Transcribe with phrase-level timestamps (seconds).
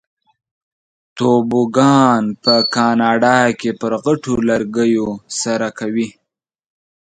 [1.17, 5.07] توبوګان په کاناډا کې په غټو لرګیو
[5.41, 6.09] سره کوي.